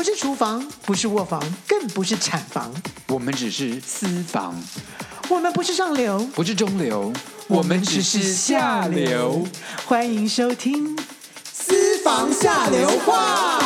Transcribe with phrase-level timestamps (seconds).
[0.00, 2.72] 不是厨房，不是卧房，更不是产房，
[3.08, 4.58] 我们只是私房。
[5.28, 7.12] 我们不是上流，不是中流，
[7.48, 9.46] 我们只是下流。
[9.84, 10.96] 欢迎收听
[11.52, 13.60] 《私房下流话》。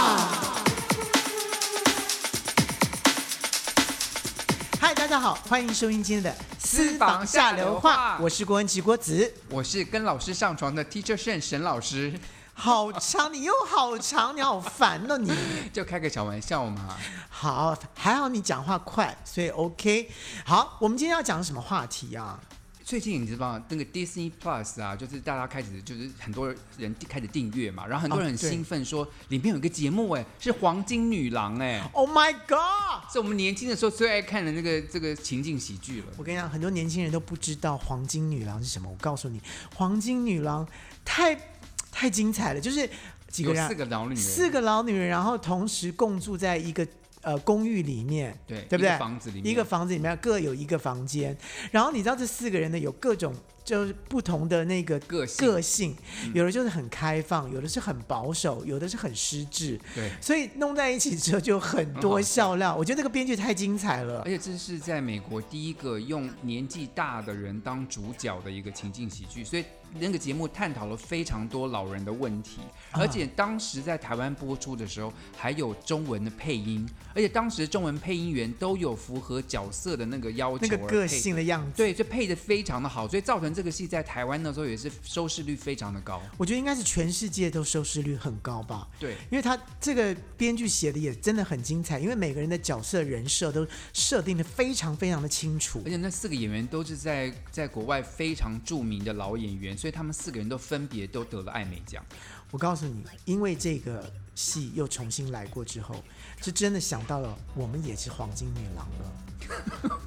[4.80, 8.16] 嗨，大家好，欢迎收听今天的《私房下流话》。
[8.20, 12.12] 我是郭文琪郭子，我是跟老师上床的 Teacher Shen 沈老师。
[12.56, 15.18] 好长，你又好长，你好烦哦！
[15.18, 15.30] 你
[15.72, 16.96] 就开个小玩笑嘛。
[17.28, 20.08] 好，还好你讲话快，所以 OK。
[20.46, 22.40] 好，我们今天要讲什么话题啊？
[22.84, 33.10] 最近你知道那个 Disney Plus 啊，就是大家开始就是很多人开始订阅嘛，然后很多人很兴奋说里面有一个节目哎，是黄金女郎哎，Oh my God！
[33.10, 36.06] 是我们年轻的时候最爱看的那个这个情景喜剧了。
[36.18, 38.88] 我跟你讲，很多年轻人都不知道黄金女郎是什么。
[38.88, 39.40] 我告诉你，
[39.74, 40.66] 黄金女郎
[41.04, 41.53] 太。
[41.94, 42.90] 太精彩了，就是
[43.28, 46.86] 几个人，四个老女人，四个老女人，然后同时共住在一个
[47.22, 48.98] 呃公寓里面，对，对不对？
[48.98, 51.34] 房子里面，一个房子里面各有一个房间，
[51.70, 53.32] 然后你知道这四个人呢有各种。
[53.64, 55.96] 就是不同的那个个性，个性，
[56.34, 59.80] 有的就是很开放，有的是很保守，有的是很失智。
[59.94, 62.76] 对，所以弄在一起之后就很多笑料。
[62.76, 69.64] 我觉得那个编剧太精彩了，而且这是在美国第一个用年纪大的人当主角的一个情境喜剧，所以
[69.98, 83.53] 那个节目探讨了非常多老人的问题，而且当时在台湾播出的时候还有中文的配音，而且当时中文配音员都有符合角色的那个要求，那个个性的样子，对，就配的非常的好，所以造成。
[83.54, 88.88] 这个戏在台湾的时候也是收视率非常的高，我觉得应该是全世界都收视率很高吧。
[88.98, 102.04] 对，因为他这个编剧写的也真的很精彩，因为每个人的角色人设都设定的非常非常的清楚，而且那四个演员都是在在国外非常著名的老演员，所以他们四个人都分别都得了艾美奖。
[102.50, 106.02] 我告诉你，因为这个戏又重新来过之后，
[106.40, 110.00] 就真的想到了我们也是黄金女郎了。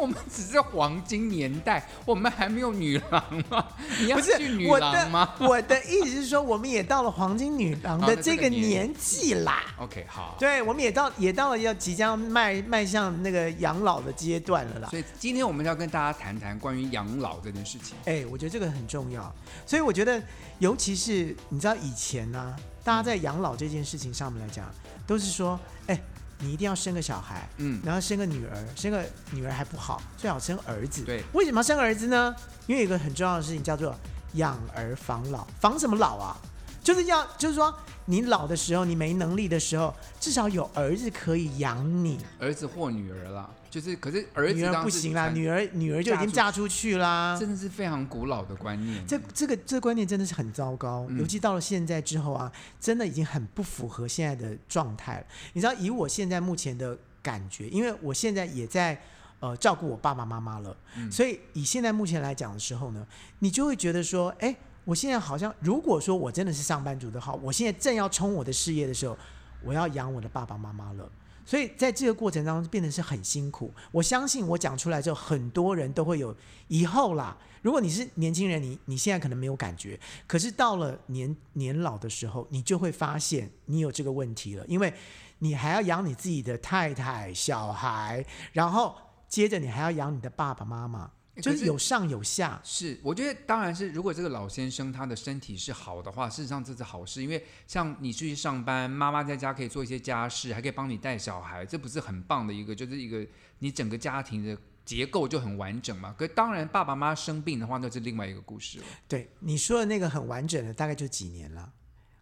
[0.02, 3.66] 我们只是黄金年代，我们还没有女郎吗？
[4.00, 5.34] 你要去女郎吗？
[5.38, 9.62] 我的，意思是说，我们也到了黄金女郎 的这个年纪啦。
[9.76, 14.88] OK，好，对，我们也到也到了要即将迈迈向那个养老的阶段了啦。
[14.88, 17.94] 所以今天我们要跟大家谈谈关于养老这件事情。
[18.06, 19.30] 哎，我觉得这个很重要。
[19.66, 20.22] 所以我觉得，
[20.60, 24.64] 尤其是你知道以前呢、啊，大家在养老这件事情上面来讲，
[25.06, 26.00] 都是说，哎。
[26.40, 31.04] 你一定要生个小孩，嗯，然后生个女儿，生个女儿还不好，最好生儿子。
[31.04, 32.34] 对，为什么要生儿子呢？
[32.66, 33.94] 因为有一个很重要的事情叫做
[34.34, 36.36] 养儿防老，防什么老啊？
[36.82, 37.72] 就是要，就是说。
[38.06, 42.18] 你老的时候，你没能力的时候，至少有儿子可以养你。
[42.40, 47.36] 儿子或女儿啦，就是可是儿子女儿不行啦，女儿女儿就已经嫁出去啦。
[47.38, 49.06] 真的是非常古老的观念。
[49.06, 52.50] 这这个这个观念真的是很糟糕，嗯、尤其到了现在之后啊，
[52.80, 55.26] 真的已经很不符合现在的状态了。
[55.52, 59.00] 你知道，以我现在目前的感觉，因为我现在也在
[59.38, 63.06] 呃照顾我爸爸妈妈了，嗯、所以以现在目前来讲的时候呢，
[63.38, 64.54] 你就会觉得说，哎。
[64.86, 69.16] 我现在好像，如果说我真的是上班族的话，我现在正要冲我的事业的时候，
[69.62, 71.08] 我要养我的爸爸妈妈了。
[71.50, 73.74] 所以在这个过程当中，变得是很辛苦。
[73.90, 76.32] 我相信我讲出来之后，很多人都会有
[76.68, 77.36] 以后啦。
[77.60, 84.94] 如果你是年轻人，你你现在可能没有感觉，可是到了年年老的时候，你就会发现你有这个问题了，因为
[85.40, 88.94] 你还要养你自己的太太、小孩，然后
[89.28, 91.10] 接着你还要养你的爸爸妈妈。
[91.36, 103.26] 就是有上有下，是我觉得当然是，如果这个老先生他的身体是好的话，事实上这是好事，因为像你出去上班，妈妈在家可以做一些家事，还可以帮你带小孩，这不是很棒的一个，就是一个
[103.60, 106.14] 你整个家庭的结构就很完整嘛。
[106.18, 108.84] 可当然爸爸妈妈生病的话，那是另外一个故事了。
[109.08, 111.72] 对你说的那个很完整的，大概就几年了，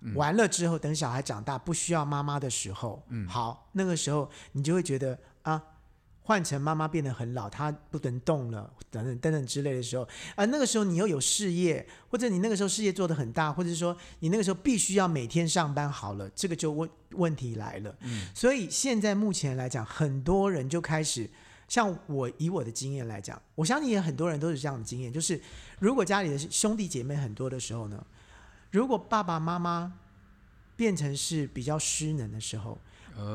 [0.01, 5.19] 嗯、完了之后，等小孩长大不需要妈妈的时候，嗯，好，那个时候你就会觉得啊。
[6.29, 10.07] 换成妈妈变得很老，她不能动了，等等等等之类的时候，
[10.37, 17.97] 而那个时候你又有事业，或者你那个时候事业做得很大，或者是说你那个时候必须要每天上班，好了，这个就问问题来了。
[18.01, 21.27] 嗯，所以现在目前来讲，很多人就开始，
[21.67, 25.41] 像我以我的经验来讲，我相信也很多人都是这样的经验，就是
[25.79, 28.05] 如果家里的兄弟姐妹很多的时候呢，
[28.71, 29.95] 如果爸爸妈妈
[30.77, 32.79] 变成是比较失能的时候。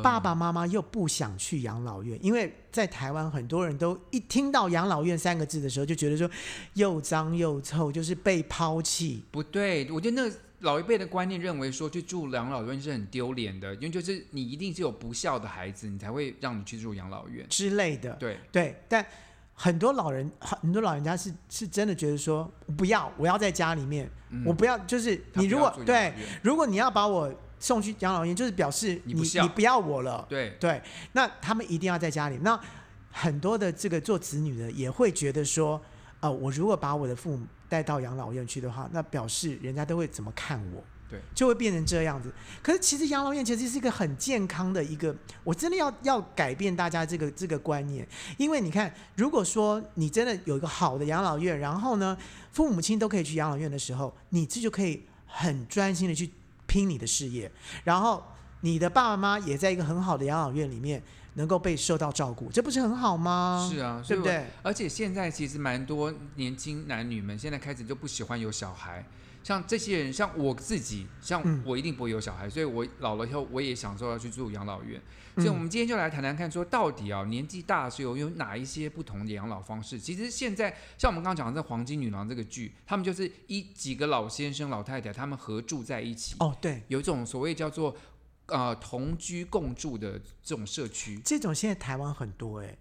[0.01, 6.29] 爸爸妈妈又不想去养老院，因为在台湾很多人都一听到养老院三个字的时候，就觉得说
[6.73, 9.23] 又脏又臭，就是被抛弃。
[9.31, 18.13] 不对，我觉得那老一辈的观念认为说去住养老院是很丢脸的，因为就是你一定是有不孝的孩子，你才会让你去住养老院之类的。
[18.13, 19.05] 对对，但
[19.53, 27.33] 很多老人很多老人家是是真的觉得说不要，我要在家里面，嗯、我不要，就是你如果对，如果你要把我。
[27.63, 30.25] 送去养老院，就是表示你你不要我了。
[30.27, 30.81] 对对，
[31.13, 32.37] 那他们一定要在家里。
[32.41, 32.59] 那
[33.09, 35.81] 很多的这个做子女的也会觉得说，
[36.19, 40.83] 呃，我如果把我的父母带到养老院去的话，那表示人家都会怎么看我？
[41.09, 42.33] 对，就会变成这样子。
[42.61, 48.05] 可是其实养老院其实是一个很健康的一个，我真的要要改变大家这个这个观念，
[48.37, 52.17] 因为你看，如果说你真的有一个好的养老院，然后呢，
[52.51, 56.29] 父母亲都可以去养老院的时候，你这就可以很专心的去
[56.73, 57.51] 拼你的事业，
[57.83, 58.23] 然后
[58.61, 61.03] 你的爸爸妈妈也在一个很好的养老院里面
[61.35, 63.69] 能够被受到照顾，这不是很好吗？
[63.71, 64.47] 是啊，对不对？
[64.63, 69.05] 而且现在其实蛮多年轻男女们现在开始就不喜欢有小孩。
[69.43, 75.01] 像这些人，像我自己，像我一定不会有小孩，嗯、所以我老了以后，我也想说要去住养老院。
[75.35, 79.99] 所以，我们今天就来谈谈看，说到底啊，年纪大的时候有哪一些不同的养老方式？
[79.99, 86.35] 其实现在，像我们刚刚讲的这《黄金女郎》这个剧，他们就是一几个老先生、老太太，他们合住在一起。
[86.39, 87.95] 哦，对，有一种所谓叫做
[88.45, 91.19] 呃同居共住的这种社区。
[91.25, 92.77] 这种现在台湾很多哎，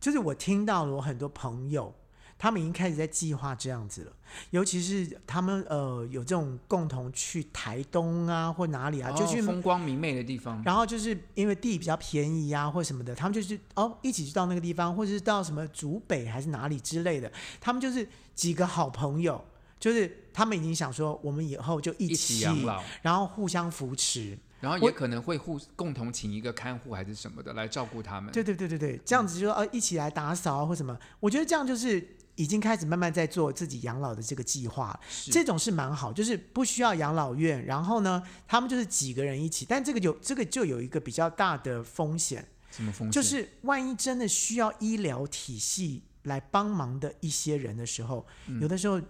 [0.00, 1.94] 就是我听到了，我很多朋友。
[2.42, 4.12] 他们已经开始在计划这样子了，
[4.50, 10.60] 尤其是他们呃有这种共同去台东啊或哪里啊，哦、就去风光明媚的地方。
[10.64, 17.30] 然后就是因为地比较便宜啊或什么的，他们就是哦一起去到那个地方，或者是到什么竹北还是哪里之类的。
[17.60, 18.04] 他们就是
[18.34, 19.44] 几个好朋友，
[19.78, 28.32] 就是他们已经想说，我们以后就一起，一起养老，然后互相扶持，然后也可能会互共同请一个看护还是什么的来照顾他们。
[28.32, 30.98] 对对对对对，这样子就说呃一起来打扫啊或什么。
[31.20, 32.16] 我觉得这样就是。
[32.34, 34.98] 已经开始慢慢在做自己养老的这个计划，
[35.30, 43.10] 这种是蛮好，就是不需要养老院，然后呢，他们就是几个人一起，但这个有这个就有一个比较大的风险，什么风险？
[43.10, 49.00] 就是万一真的需要医疗体系来帮忙的一些人的时候，嗯、有的时候。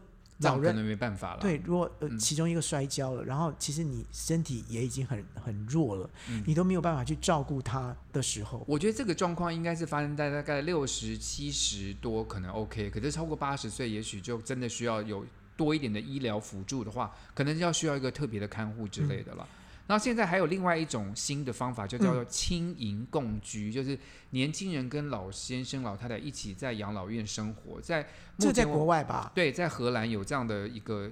[0.48, 1.40] 老人可能没办法了。
[1.40, 15.24] 对，如果呃其中一个摔跤了，嗯、然后其实你身体也已经很很弱了，嗯、你都没有办法去照顾他的时候，我觉得这个状况应该是发生在大概六十七十多可能 OK，可是超过八十岁，也许就真的需要有
[15.56, 19.46] 多一点的医疗辅助的话，可能要需要一个特别的看护之类的了。
[19.48, 23.98] 嗯然后现在还有另外一种新的方法，就叫做青银共居，嗯、就是
[24.30, 27.80] 年轻人跟老先生、老太太一起在养老院生活。
[27.80, 28.08] 在
[28.38, 29.30] 这在国外吧？
[29.34, 31.10] 对，在荷兰有这样的一个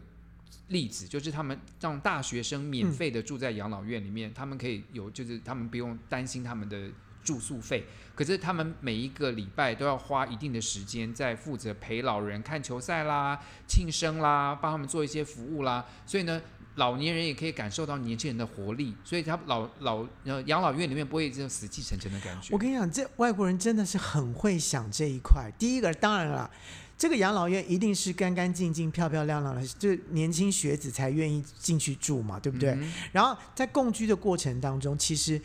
[0.68, 6.88] 例子，就是他们让大学生免费的住在养老院里面，嗯、他们可以有，就是他们不用担心他们的
[7.24, 7.84] 住宿费，
[8.14, 16.40] 可是他们每一个礼拜都要花一定的时间在负责陪老人看球赛啦、庆生啦，帮他们做一些服务啦，所以呢。
[16.76, 22.48] 老年人也可以感受到年轻人的活力，所以他老老呃养老院里面不会这种死气沉沉的感觉。
[22.52, 25.52] 我跟你讲，这外国人真的是很会想这一块。
[25.58, 26.48] 第一个，当然了，
[26.96, 32.70] 这个养老院一定是干干净净、漂漂亮亮的，就年轻学子才愿意进去住嘛，对不对？
[32.70, 35.42] 嗯、然后在共居的过程当中，其实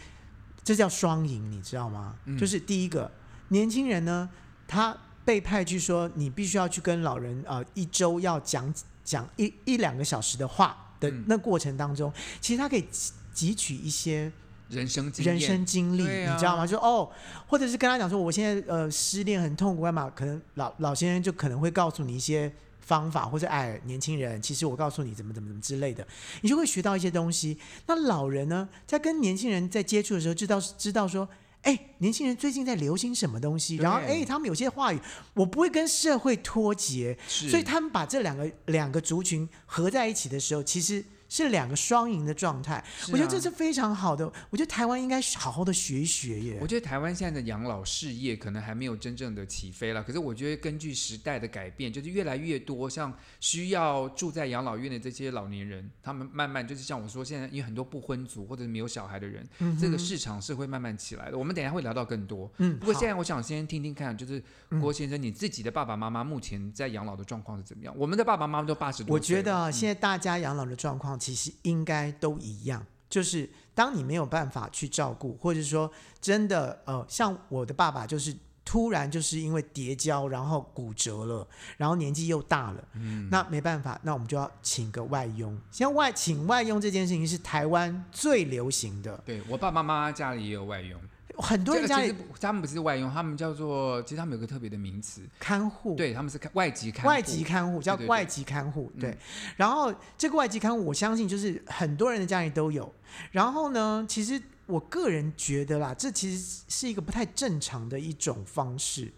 [0.64, 2.16] 这叫双赢，你知道吗？
[2.26, 3.12] 嗯、就是第一个，
[3.50, 4.30] 年轻人呢，
[4.68, 4.96] 他
[5.26, 8.74] 被派去说，你必须要去跟老人呃一周要讲
[9.04, 10.85] 讲一一两个小时的话。
[11.00, 12.86] 的那过程当中，其实他可以
[13.34, 14.32] 汲取一些
[14.70, 16.66] 人生人生经历，啊、你知道吗？
[16.66, 17.12] 就哦，
[17.48, 20.12] 或者是跟他讲说，我现在呃失恋很痛苦，干嘛？
[20.16, 26.08] 可能老老先生就可能会告诉你一些方法，或者哎，年轻人，其实我告诉你怎么怎么怎么之类的，
[26.42, 27.58] 你就会学到一些东西。
[27.88, 31.28] 那老人呢，在跟年轻人在接触的时候，知道知道说。
[31.66, 33.76] 哎，年轻人最近在流行什么东西？
[33.76, 35.00] 然后，哎，他们有些话语，
[35.34, 41.04] 我不会跟社会脱节，所以他们把这两个两个族群合在一起的时候，其实。
[41.28, 44.26] 是两个双赢的状态，啊、我觉得这是非常好的。
[44.50, 46.58] 我觉得台湾应该好好的学一学耶。
[46.62, 61.38] 我觉得台湾现在的养老事业可能还没有真正的起飞了，可是我觉得根据时代的改变，就是越来越多像需要住在养老院的这些老年人，他们慢慢就是像我说，现在有很多不婚族或者没有小孩的人，嗯、这个市场是会慢慢起来的。
[61.38, 62.52] 我们等一下会聊到更多。
[62.58, 64.42] 嗯，不过现在我想先听听看，就是
[64.80, 67.94] 郭先生你自己的爸爸妈妈目前在养老的状况是怎么样？
[67.98, 71.15] 我们的爸爸妈妈都八十多岁，我觉得啊，现在大家养老的状况。
[71.20, 85.56] 其实应该都一样，就是当你没有办法去照顾，或者说真的呃，像我的爸爸就是突然就是因为跌跤，然后骨折了，然后年纪又大了，嗯，那没办法，那我们就要请个外佣。
[85.72, 89.22] 像外请外佣这件事情是台湾最流行的。
[89.26, 91.00] 对，我爸爸妈妈家里也有外佣。
[91.38, 95.96] 很多人家里，他们不是外佣，他们叫做，其实他们有个特别的名词，看护。
[95.96, 97.08] 对，他们是看外籍看护。
[97.08, 99.16] 外籍看护叫外籍看护，对，对，对，对。
[99.16, 99.18] 对，
[99.58, 102.94] 然后这个外籍看护，我相信就是很多人的家里都有。
[103.32, 109.12] 然后呢，其实我个人觉得啦，这其实是一个不太正常的一种方式，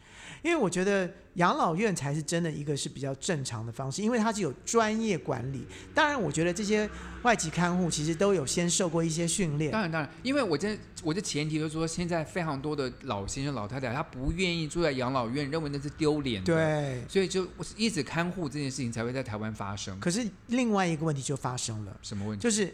[0.44, 5.66] 因为我觉得养老院才是真的一个是比较正常的方式，因为它是有专业管理。
[5.94, 6.90] 当然，我觉得这些
[7.24, 9.72] 外籍看护其实都有先受过一些训练。
[9.72, 16.54] 当然，当然，因为我这我的前提就是说，现在非常多的老先生、老太太，他不愿意住在养老院，认为那是丢脸的。
[16.54, 20.00] 对，所以就一直看护这件事情才会在台湾发生。
[20.00, 22.42] 可是另外一个问题就发生了，什么问题？
[22.42, 22.74] 就是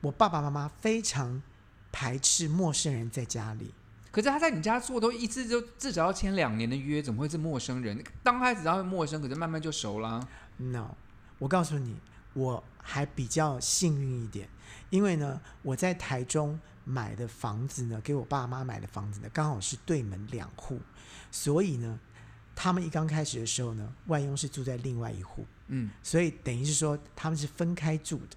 [0.00, 1.42] 我爸爸妈妈非常
[1.90, 3.72] 排斥陌生人在家里。
[4.12, 8.04] 可是他在你家做都一次就至少要签两年的约，怎么会是陌生人？
[8.22, 10.28] 刚开始他会陌生，可是慢慢就熟了。
[10.58, 10.94] No，
[11.38, 11.96] 我告诉你，
[12.34, 14.50] 我还比较幸运一点，
[14.90, 20.78] 因为呢，我在台中买的房子呢，给我爸妈买的房子呢，刚好是对门两户，
[21.30, 21.98] 所以呢，
[22.54, 28.36] 他们一刚开始的时候呢，外佣是住在另外一户，嗯，所以等于是说他们是分开住的。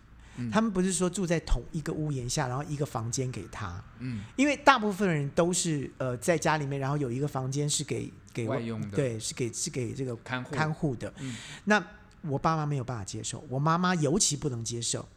[0.51, 3.83] 他们不是说住在同一个屋檐下，然后一个房间给他。
[3.99, 11.13] 嗯，因为大部分人都是呃在家里面，然后有一个房间是给给外用的，对，是给是给这个看护看护的。
[11.19, 11.85] 嗯，那
[12.21, 15.07] 我爸妈没有办法接受，我妈妈尤其不能接受，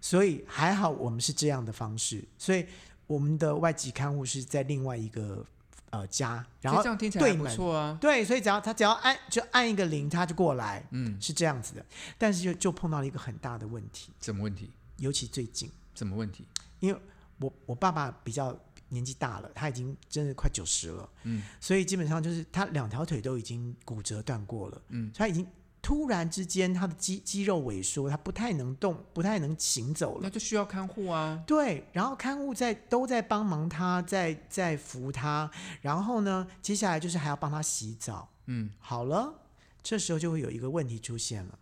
[0.00, 2.66] 所以还好我们是这样的方式，所以
[3.06, 5.44] 我们的外籍看护是在另外一个。
[5.90, 7.96] 呃，家，然后这样听起来不错啊。
[8.00, 11.86] 对，所以只要他只要按就按一个铃，他就过来，嗯，是这样子的。
[12.18, 14.12] 但是就就碰到了一个很大的问题。
[14.20, 14.70] 什么问题？
[14.96, 15.70] 尤其最近。
[15.94, 16.46] 什么问题？
[16.80, 17.00] 因为
[17.38, 25.46] 我我爸爸比较年纪大了，他已经真的快九十了，嗯，所以基本上就是他两条腿都已经骨折断过了，嗯，他已经。
[25.86, 30.20] 突然之间，他的肌肌肉萎缩，他不太能动，不太能行走了。
[30.24, 31.40] 那就需要看护啊。
[31.46, 35.48] 对，然后看护在都在帮忙他，在在扶他。
[35.80, 38.28] 然后呢，接下来就是还要帮他洗澡。
[38.46, 39.32] 嗯，好了，
[39.80, 41.56] 这时候就会有一个问题出现了。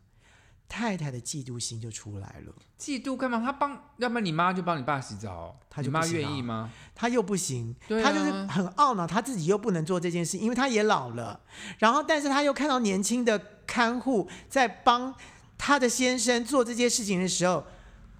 [0.75, 2.53] 太太的嫉妒心就出来了。
[2.77, 3.41] 嫉妒干嘛？
[3.41, 6.69] 他帮，要不然你妈就帮你爸洗澡，他就妈愿意吗？
[6.97, 11.39] 他又不行，他就是很懊恼，他自己又不能做这件事，因为他也老了。
[11.79, 15.15] 然后，但是他又看到年轻的看护在帮
[15.57, 17.65] 他的先生做这件事情的时候，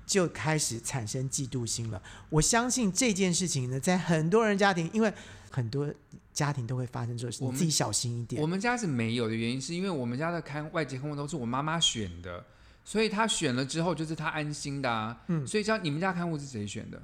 [0.07, 2.03] 就开始产生嫉妒心了。
[2.31, 5.13] 我相信这件事情呢，在很多人家庭，因为
[5.51, 5.93] 很多。
[6.35, 8.43] 家庭都会发生这种事，你自己小心一点。
[8.43, 12.45] 我们家是没有的原因，是因为我们家的看外籍看护都是我妈妈选的，
[12.85, 15.17] 所以她选了之后就是她安心的啊。
[15.29, 17.01] 嗯，所以像你们家看护是谁选的？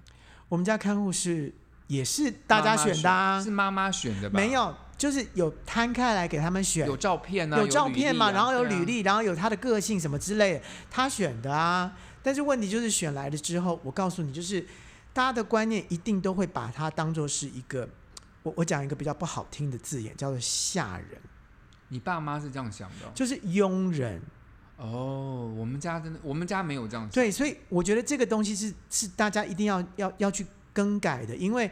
[0.49, 1.54] 我们家看护是
[1.87, 4.40] 也是大家选的啊，妈妈选，是妈妈选的吧？
[4.40, 11.97] 没有，就是有摊开来给他们选，有照片啊，有照片嘛，啊、然后有履历，啊、然后有他的个性什么之类的，他选的啊。
[12.23, 14.61] 但是问题就是选来了之后，我告诉你，就是
[15.12, 17.89] 大家的观念一定都会把它当做是一个。
[18.43, 21.21] 我我讲一个比较不好听的字眼，叫做下人。
[21.89, 23.11] 你爸妈是这样想的？
[23.15, 24.23] 就是佣人。
[24.79, 27.11] 哦，我们家真的，我们家没有这样想。
[27.11, 31.71] 对，所以我觉得这个东西是是大家一定要要要去更改的，因为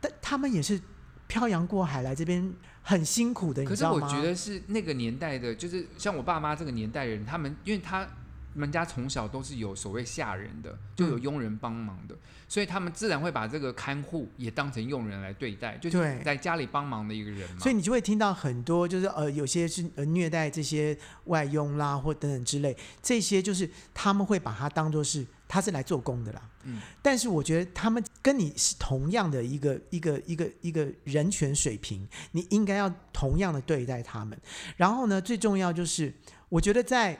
[0.00, 0.80] 但他们也是
[1.26, 3.64] 漂洋过海来这边很辛苦的？
[3.64, 8.08] 可是我觉得是那个年代的，就是像我爸妈这个年代人，他们因为他。
[8.54, 17.58] 他们家从小都是有所谓下人的，就有佣人帮忙的，嗯、所以他们自然会把这个看护也当成佣人来对待，就是在家里帮忙的一个人嘛。
[17.58, 26.48] 所以你就会听到很多，就是呃，有些是呃虐待这些外佣啦，或等等之类，这些就是他们会把它当做是他是来做工的啦。
[26.62, 26.80] 嗯。
[27.02, 34.40] 但是我觉得他们跟你是同样的一个一个一个一个人权水平，你应该要同样的对待他们。
[34.76, 36.14] 然后呢，最重要就是
[36.48, 37.18] 我觉得在。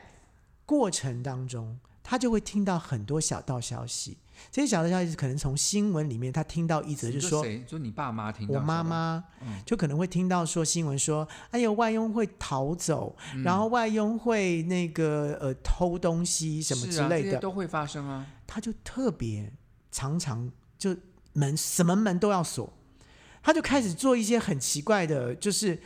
[0.66, 4.18] 过程当中，他就会听到很多小道消息。
[4.50, 7.64] 这些小道消息可能从新闻里面他听到一则，就说：“谁？
[7.68, 8.54] 就你爸妈听到？
[8.54, 9.24] 我妈妈
[9.64, 18.26] 就可能会听到说新闻说，哎呦，外佣会逃走，嗯、然后外佣会那个呃偷东西什么之类的，啊、都会发生啊。
[18.44, 19.52] 他就特别
[19.92, 20.96] 常常就
[21.34, 22.72] 门什么门都要锁，
[23.40, 25.80] 他就开始做一些很奇怪的，就是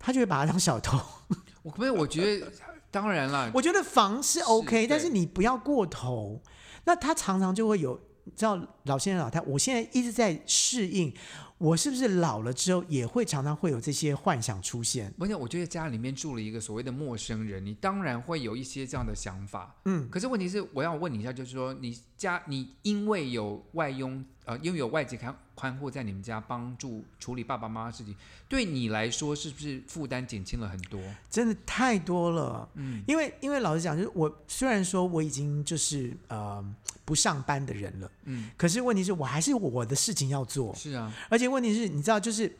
[0.00, 0.98] 他就会把他当小偷。
[1.62, 1.90] 我可不可以？
[1.90, 2.50] 我觉得。
[2.92, 6.40] 当然了，我觉得防是 OK，是但是你不要过头。
[6.84, 11.12] 那他常常就会有，你知道老先生老太太，我现在一直在适应。
[11.58, 15.14] 我是不是老了之后也会常常会有这些幻想出现？
[15.20, 19.76] 而且我觉得家里面住了一个所谓的陌生人，你当然会有一些这样的想法。
[19.84, 28.16] 嗯，可是问题是，我要问你一下，就是说你家你因为有外佣，呃，因为有外籍看看或在你们家帮助处理爸爸妈妈事情，
[28.48, 31.00] 对你来说是不是负担减轻了很多？
[31.30, 32.68] 真的太多了。
[32.74, 36.64] 嗯，因为因为老实讲，就是我虽然说我已经就是呃
[37.04, 40.74] 不上班的人了，嗯，可是问题是我还是我的事情要做。
[40.74, 41.52] 是啊，而且。
[41.52, 42.50] 问题是，你知道，就是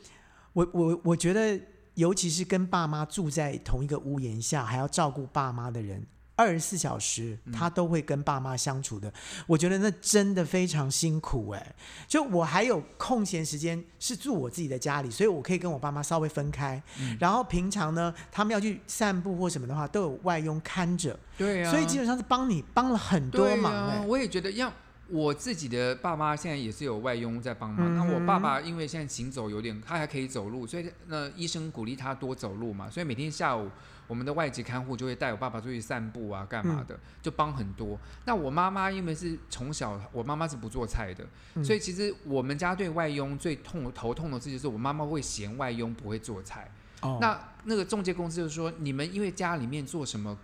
[0.53, 1.59] 我我我觉得，
[1.95, 11.75] 尤其是跟爸妈住在同一个屋檐下，还要照顾爸妈的人，二十四小时他都会跟爸妈相处的，嗯、我觉得那真的非常辛苦哎。
[12.09, 16.83] 就我还有空闲时间是住我自己的家里，所以我可以跟我爸妈稍微分开。
[16.99, 21.19] 嗯、然后平常呢，他们要去散步或什么的话，都有外佣看着。
[21.37, 24.05] 对啊，所以基本上是帮你帮了很多忙哎、啊。
[24.09, 24.73] 我也觉得，像
[25.09, 27.95] 我自己的爸妈现在也是有外佣在帮忙。
[27.95, 33.71] 那、嗯、我爸爸因为现在行走有点，他还可以走路，所以那医生鼓励他多走路嘛，所以每天下午。
[34.13, 37.99] 我们的外籍看护就会带我爸爸出去散步啊，干嘛的，就帮很多。
[38.27, 46.71] 那我妈妈因为是从小，我妈妈是不做菜的，嗯、所以其实我们家对外佣最痛头痛的事就是我妈妈会嫌外佣不会做菜。
[47.01, 50.37] 哦、那那个中介公司就是说，你们因为家里面做什么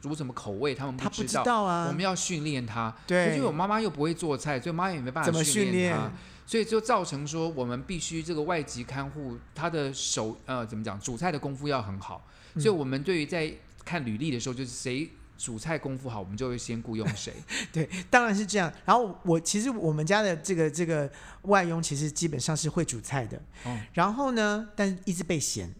[0.00, 2.94] 煮什么口味，他们不知道，不知道啊，我们要训练他。
[3.06, 6.10] 对，因为我妈妈又不会做菜，所以妈妈也没办法训练他。
[6.46, 12.22] 所以就造成说，我们必须这个外籍看护他的手呃怎么讲，煮菜的功夫要很好。
[12.56, 13.50] 所以，我们对于在
[13.82, 17.32] 看履历的时候，就是谁煮菜功夫好，我们就会先雇佣谁。
[17.72, 18.70] 对，当然是这样。
[18.84, 21.10] 然后我其实我们家的这个这个
[21.44, 23.40] 外佣，其实基本上是会煮菜的。
[23.64, 23.76] 哦。
[23.94, 25.74] 然后呢，但一直被嫌，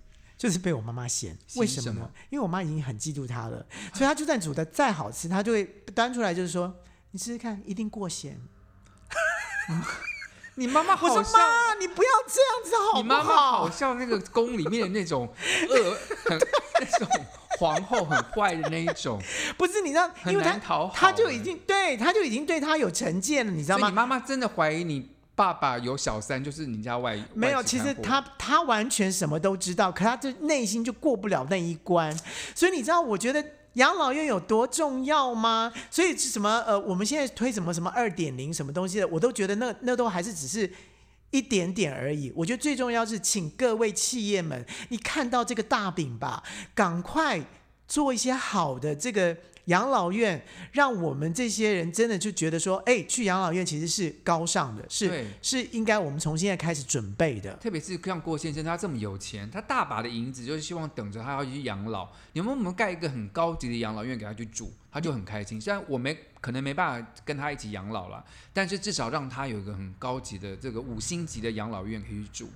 [0.44, 1.34] 就是被我妈妈嫌。
[1.56, 2.10] 为什么呢？
[2.28, 6.70] 因为我妈已经很嫉妒他了，所以他就算煮的再好吃，他就会端出来，就是说
[7.12, 8.38] ：“你试试看，一定过咸。
[10.56, 13.02] ”你妈妈好像，妈，你不要这样子好不好？
[13.02, 15.26] 你妈妈好像那个宫里面的那种
[15.70, 16.38] 恶，很
[16.78, 17.08] 那种
[17.58, 19.18] 皇后，很坏的那一种。
[19.56, 23.88] 不是，你知道，因为他他就已经对他就已经对他有成见了，你知道吗？
[23.88, 27.62] 你妈妈真的怀疑你爸爸有小三，就是你家外没有。
[27.62, 32.16] 其实他他完全什么都知道，可他就内心就过不了那一关。
[32.54, 33.44] 所以你知道，我觉得。
[33.74, 35.72] 养老院有多重要吗？
[35.90, 40.72] 所以是什么呃，我们现在推什么什么二点零什么东西的，我都觉得那那都还是只是
[41.32, 42.32] 一点点而已。
[42.36, 47.44] 我觉得最重要是，请各位企业们，你看到这个大饼吧，赶快
[47.88, 49.36] 做一些好的这个。
[49.66, 57.54] 养老院让我们这些人真的就觉得说，哎，去养老院其实是高尚的，是是应该我们从现在开始准备的。
[57.54, 62.08] 特别是像郭先生，他这么有钱，他大把的银子，就是希望等着他要去养老。
[62.34, 65.58] 你们我们盖一个很高级的养老院给他去住，他就很开心。
[65.60, 72.50] 虽然我没可能没办法跟他一起养老了，但是至少让他有一个很高级的这个五星级的养老院可以去住。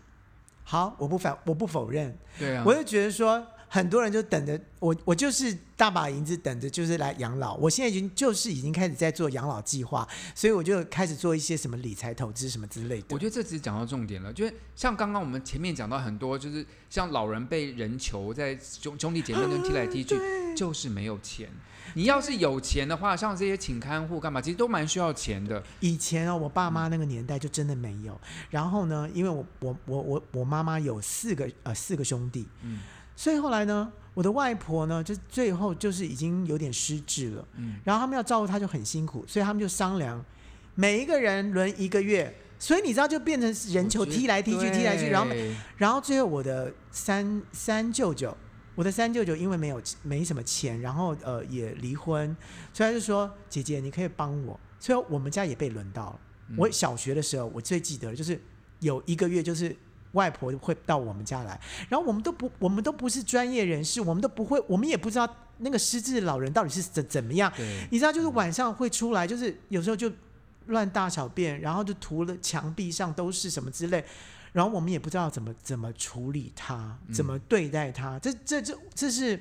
[0.63, 2.15] 好，我不反，我不否认。
[2.39, 3.47] 对啊，我就觉得说。
[3.69, 7.55] 很多人就等着我，我就是大把银子等着，就是来养老。
[7.57, 13.07] 我现在已经就是已经开始在做养老计划，所以我就开始做一些什么理财投资什么之类的。
[13.11, 21.49] 我觉得这只是讲到重点了，就是像刚刚我们前面讲到很多，就是像老人被人求，在兄兄弟姐妹中踢来踢去，嗯、就是没有钱。
[21.95, 25.63] 你要是有钱的话，像这些请看护干嘛，其实都蛮需要钱的。
[25.81, 28.19] 以前哦，我爸妈那个年代就真的没有。
[28.51, 32.81] 然后呢，因为我我我我我妈妈有四个呃四个兄弟，嗯。
[33.19, 40.25] 所以后来呢，我的外婆呢，就最后就是已经有点失智了，嗯，然后他们要照顾她就很辛苦，所以他们就商量，
[40.77, 45.35] 每一个人轮一个月，所以你知道就变成人球踢来踢去，踢来踢去，然后
[45.77, 48.33] 然后最后我的三三舅舅，
[48.77, 52.37] 我的三舅舅因为没有没什么钱，然后呃也离婚，
[52.73, 56.21] 所以他就说姐姐你可以帮我，所以我们家也被轮到了。
[56.51, 58.41] 嗯，我小学的时候我最记得就是
[58.79, 59.75] 有一个月就是。
[60.19, 65.29] 外婆会到我们家来，然后我们都不，我们都不是专业人士，我们都不会，我们也不知道
[65.59, 67.53] 那个失智的老人到底是怎怎么样。
[67.91, 70.11] 你知道，就是晚上会出来，就是有时候就
[70.67, 74.05] 乱大小便，然后就涂了墙壁上都是什么之类，
[74.53, 79.41] 然后我们也不知道怎么怎么处理他，怎么对待他，嗯、这这这这是。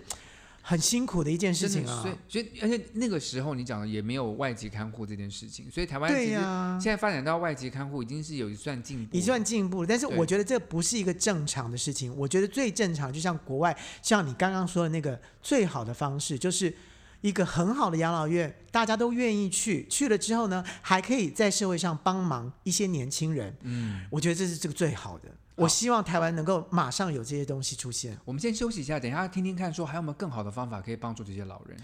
[0.70, 9.86] 很辛苦的一件事情啊，所以所以而且那个时候你讲的也没有外籍看护这件事情，所以台湾其实现在发展到外籍看护已经是有一算进步，一算进步。
[9.86, 16.76] 但是我觉得这不是一个正常的事情，我觉得最正常就像国外，像你刚刚说的那个最好的方式，就是
[17.22, 23.58] 一个很好的养老院，大家都愿意去，去了之后呢，还可以在社会上帮忙一些年轻人。
[23.62, 25.30] 嗯，我觉得这是这个最好的。
[25.56, 28.16] 我希望台湾能够马上有这些东西出现。
[28.24, 31.78] 我们先休息一下，等一下听听看，说还有没有更好的方法可以帮助这些老人？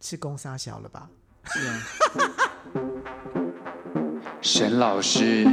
[0.00, 1.10] 是公三小了吧？
[1.44, 1.82] 是啊。
[4.40, 5.44] 沈老师，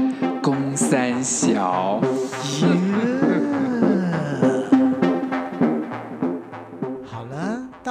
[0.41, 1.99] 公三小。
[1.99, 2.01] 好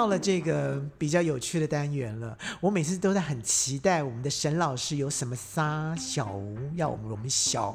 [0.02, 2.36] 到了这个比较有趣的单元了。
[2.60, 6.40] 我每次都在很期待我们的沈老师有什么撒小
[6.74, 7.72] 要我们我们小。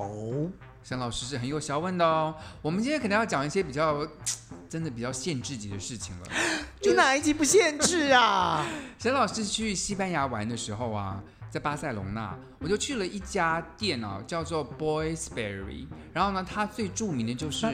[0.84, 2.36] 沈老师是很有学问的哦。
[2.62, 4.06] 我们今天可能要讲一些比较
[4.68, 6.28] 真的比较限制级的事情了。
[6.82, 8.68] 就哪一集不限制啊？
[9.00, 15.88] 沈老师去西班牙玩的时候啊，在巴塞隆纳，我就去了一家店啊，叫做 Boysberry。
[16.12, 17.66] 然后呢，它最著名的就是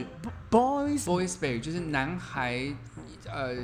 [0.52, 2.72] Boys Boysberry，就是男孩
[3.26, 3.56] 呃，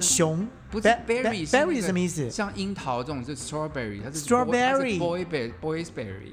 [0.00, 2.30] 熊不是 berry，berry berry 什么意思？
[2.30, 6.32] 像樱桃这种是 strawberry，它是 strawberry boy berry boys berry。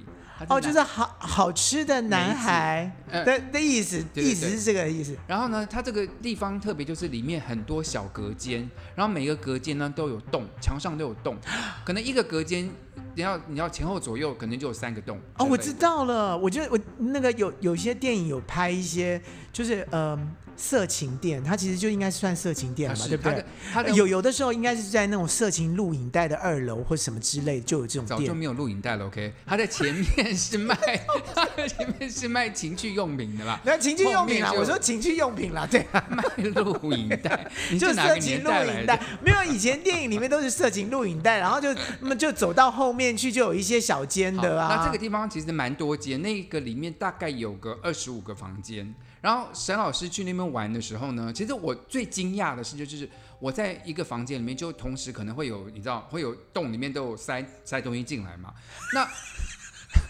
[0.49, 5.15] 哦，就是好好吃的男孩的的、呃、意思，意思是这个意思。
[5.25, 11.37] 然后呢，它这个地方特别就是里面很多小隔间，然后每个隔间呢都有洞，墙上都有洞，
[11.85, 12.69] 可能一个隔间
[13.15, 15.19] 你要你要前后左右可能就有三个洞。
[15.37, 19.21] 哦，我知道了，我觉得我那个有有些电影有拍一些，
[19.51, 20.13] 就是嗯。
[20.15, 20.19] 呃
[20.55, 23.43] 色情店，它其实就应该算色情店嘛，对不对？
[23.73, 28.19] 它有有的时候应该是在那种色情录影带的二楼或什么之类，就有这种店。
[28.19, 29.33] 早就没有录影带了，OK？
[29.47, 30.75] 它在前面是卖，
[31.33, 33.59] 它在前面是卖情趣用品的啦。
[33.65, 37.49] 那情趣用品啦，我说情趣用品啦，对啊，卖录影带，
[37.79, 39.01] 就色情录影带。
[39.23, 44.75] 没有，以前电影里面都是色情录影带，然后就那么就走到后面去，就有一些小间的啊。
[44.75, 48.93] 那这个地方其实蛮多间，那个里面大概有个二十五个房间。
[49.19, 58.53] 然后沈老师去那边玩的时候呢，其实我最惊讶的是，就是我在一个房间里面，就同时可能会有，你知道，会有洞里面都有塞塞东西进来嘛。
[58.93, 59.09] 那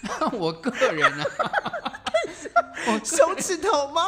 [0.02, 1.52] 那 我个人呢、啊，
[2.88, 4.02] 我手指头吗？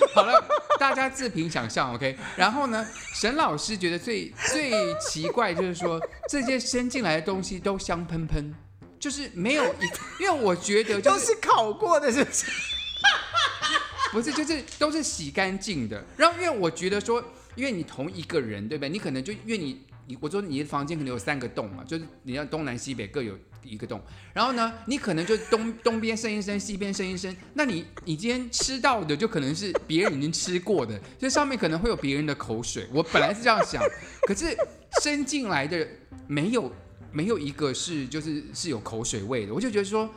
[0.14, 0.44] 好了，
[0.78, 2.16] 大家自凭想象，OK。
[2.36, 8.54] 然后呢，沈老师觉得最最奇怪就是说，这些伸进来的东西都香喷喷，
[8.98, 12.46] 就是没有一，因为我觉得、就是、 都是烤过的，是不是？
[14.10, 16.02] 不是，就是都是洗干净的。
[16.16, 17.22] 然后，因为我觉得说，
[17.54, 18.88] 因为你同一个人，对不对？
[18.88, 19.82] 你可能就因为你你
[20.20, 24.00] 我说你的房间可能有三个洞嘛，就是你要东南西北各有一个洞。
[24.32, 27.36] 然后呢，你可能就东东边伸一伸，西边伸一伸。
[27.54, 32.88] 那你你今天吃到的就可能是别人已经吃过的，就上面可能会有别人的口水。
[32.92, 33.82] 我本来是这样想，
[34.26, 34.56] 可是
[35.02, 35.86] 伸进来的
[36.26, 36.72] 没有
[37.12, 39.52] 没有一个是就是是有口水味的。
[39.52, 40.08] 我就觉得说，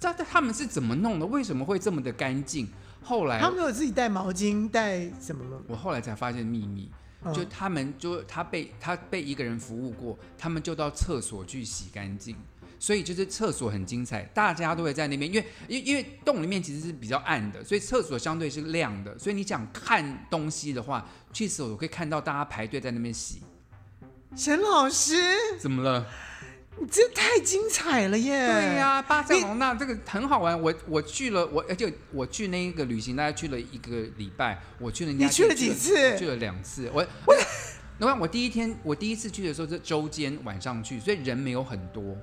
[0.00, 1.26] 这他们是怎么弄的？
[1.26, 2.68] 为什么会这么的干净？
[3.00, 5.62] 后来他们有自己带毛巾带什么吗？
[5.68, 6.98] 我后来才发现秘密，嗯、
[7.34, 12.36] 就他们就他被他被一个人服务过，他们就到厕所去洗干净，
[12.78, 23.40] 所以就是厕所很精彩，大家都会在那边，因为因因为洞里面其实是比较暗的，所以厕所相对是亮的，所以你想看东西的话，去厕所可以看到大家排队在那边洗。
[24.36, 25.16] 沈老师
[25.58, 26.06] 怎么了？
[26.80, 28.46] 你这太精彩了耶！
[28.46, 30.60] 对呀、啊，巴塞罗那这个很好玩。
[30.60, 34.62] 我我去了，我而且我去那一个旅行，大概去了一个礼拜。
[34.78, 36.16] 我去了人家，你去了几次？
[36.16, 36.88] 去了两次。
[36.94, 37.34] 我我，
[37.98, 42.16] 你看我第一天，我第一次去的时候是周间晚上去，所以人没有很多。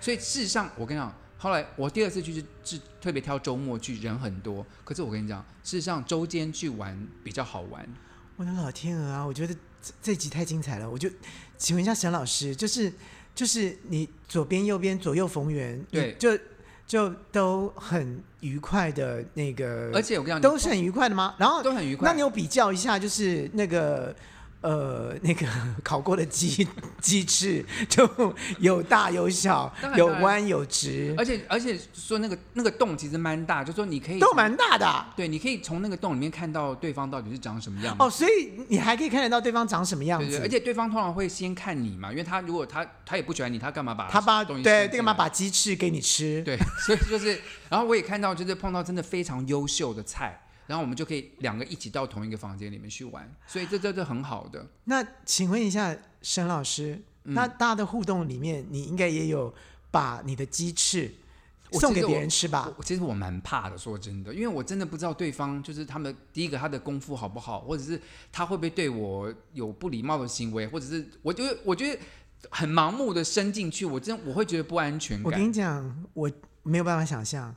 [0.00, 4.66] 所以事实上，我跟你讲，后来我第二次去是是特别挑周末去，人很多。
[4.84, 7.88] 可是我跟你讲，事实上周间去玩比较好玩。
[8.34, 9.24] 我的老天鹅啊！
[9.24, 10.90] 我觉得这这集太精彩了。
[10.90, 11.08] 我就
[11.56, 12.92] 请问一下沈老师，就是。
[13.34, 16.38] 就是你左边右边左右逢源，对，就
[16.86, 21.34] 就都很愉快的那个，而且我跟你讲，都是很愉快的吗？
[21.38, 22.08] 然后都很愉快。
[22.08, 24.14] 那你有比较一下，就是那个。
[24.62, 25.46] 呃，那个
[25.82, 26.66] 烤过的鸡
[27.00, 28.08] 鸡翅就
[28.58, 38.02] 有大有小，有弯有直，而且而且说那个那个洞其实蛮大，就说你可以洞蛮大的，啊，对，你可以从那个洞里面看到对方到底是长什么样子。
[38.02, 40.28] 哦，所以你还可以看得到对方长什么样子。
[40.28, 46.40] 对，对，而且对方通常会先看你嘛，因为他如果他他也不喜欢你，他干嘛把他把对对干嘛把鸡翅给你吃？
[46.42, 50.40] 对， 所以就是，然后我也看到就是碰到真的非常优秀的菜。
[50.66, 54.66] 然后我们就可以两个一起到同一个房间里面去玩，所以这这这很好的。
[54.84, 59.52] 那请问一下沈老师，嗯、那大家的互动里面，你应该也有
[59.90, 61.12] 把你的鸡翅
[61.72, 62.72] 送给别人吃吧？
[62.84, 72.00] 其实我蛮怕的，说真的，因为我真的不知道对方就是他们第一个他的功夫好不好，或者是他会不会对我有不礼貌的行为，或者是我觉得我觉得
[72.50, 75.24] 很盲目的伸进去，我真我会觉得不安全感。
[75.24, 76.30] 我跟你讲，我
[76.62, 77.54] 没有办法想象。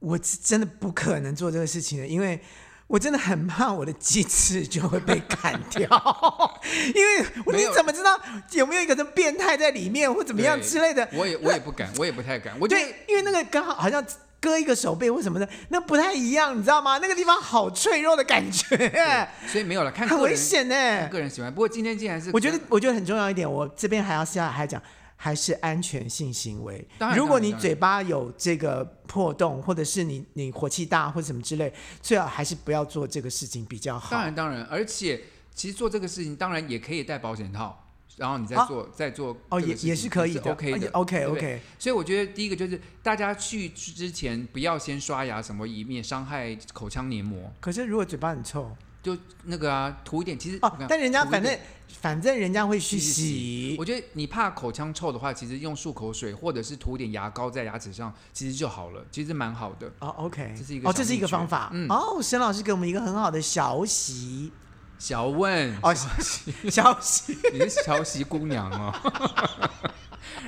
[0.00, 2.40] 我真的不可能做这个事情的，因为
[2.86, 5.86] 我真的很怕我的鸡翅就会被砍掉，
[6.94, 7.24] 因为
[7.58, 8.18] 你怎么知道
[8.52, 11.06] 有没有一个人变态在里面或怎么样之类的？
[11.12, 12.54] 我也我也不敢，我也不太敢。
[12.58, 14.02] 我对，因为那个刚好好像
[14.40, 16.98] 割一个手背或什么的，那不太一样，你知道吗？
[16.98, 21.08] 那个地方好脆弱的感觉，所以没有了，看很危险呢。
[21.08, 24.80] 个人喜欢，不过今天竟然是我觉得我觉得很重要一点，我这边还要下来还讲。
[25.20, 26.86] 还是安全性行为。
[27.16, 34.12] 如果你嘴巴有这个破洞，或者是你你火气大或者什么之类，最好还是不要做这个事情比较好。
[34.12, 35.20] 当然，当然，而且
[35.52, 37.84] 其实做这个事情，当然也可以戴保险套，
[38.16, 41.60] 然后你再做、啊、再做哦，也也是可以的，OK 的，OK OK。
[41.80, 47.52] 所以我觉得第一个就是大家去之前不要先刷牙什么，以免伤害口腔黏膜。
[47.58, 48.70] 可是如果嘴巴很臭。
[49.02, 51.58] 就那个啊，涂一点，其实哦，但人家反正
[52.00, 53.76] 反正人家会去洗，洗。
[53.78, 59.90] 我觉得你怕口腔臭的话，其实用漱口水或者是涂点牙膏在牙齿上，其实就好了，其实蛮好的。
[60.00, 61.70] 哦，OK，这是一个哦，这是一个方法。
[61.72, 64.52] 嗯，哦，沈老师给我们一个很好的小习。
[64.98, 68.92] 小问哦，小习，小习 你是小习姑娘哦。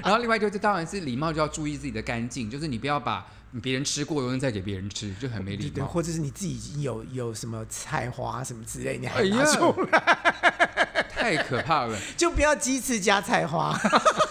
[0.02, 3.26] 然后另外就是，当然是礼貌就要注意自己的干净，就是你不要把
[3.60, 5.86] 别人吃过的东西再给别人吃，就很没礼貌。
[5.86, 11.98] 或者是你自己已经有有什么菜花什么之类，你还拿出来，太可怕了。
[12.16, 13.76] 就不要鸡翅加菜花，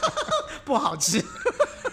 [0.63, 1.23] 不好吃。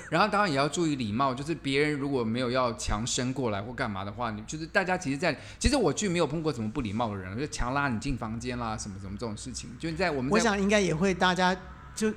[0.09, 11.55] 然后当然也要注意礼貌，就是别人如果没有要强伸过来或干嘛的话，你就是大家其实在，在其实我就没有碰过什么不礼貌的人，就强拉你进房间啦，什么什么这种事情，就在我们在我想应该也会大家
[11.93, 12.15] 就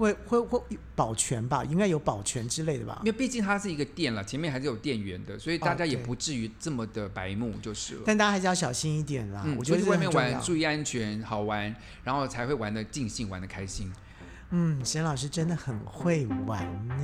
[0.00, 0.60] 会会会
[0.96, 2.98] 保全吧，应该有保全之类的吧。
[3.04, 8.02] 因为毕竟它是一个店了，前面还是有店员的，所以大家也不至于这么的白目就是了。
[8.06, 9.42] 但大家还是要小心一点啦。
[9.44, 13.92] 嗯、我觉得外面玩注意安全，好玩，然后才会玩的尽兴，玩的开心。
[14.50, 16.94] 嗯，沈老师真的很会玩呢。